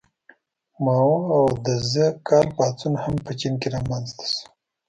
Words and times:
مائو 0.83 1.15
او 1.37 1.45
د 1.65 1.67
ز 1.91 1.91
کال 2.27 2.47
پاڅون 2.57 2.93
هم 3.03 3.15
په 3.25 3.31
چین 3.39 3.53
کې 3.61 3.67
رامنځته 3.75 4.25
شو. 4.31 4.41